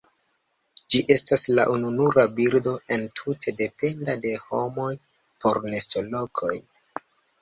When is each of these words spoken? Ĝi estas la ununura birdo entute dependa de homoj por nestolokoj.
Ĝi 0.93 1.01
estas 1.15 1.43
la 1.59 1.65
ununura 1.73 2.23
birdo 2.39 2.73
entute 2.97 3.53
dependa 3.61 4.17
de 4.25 4.33
homoj 4.49 4.91
por 5.45 5.61
nestolokoj. 5.75 6.55